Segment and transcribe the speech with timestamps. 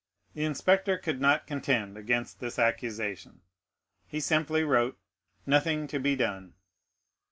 [0.33, 3.41] The inspector could not contend against this accusation;
[4.07, 4.97] he simply wrote,
[5.47, 6.55] _Nothing to be done.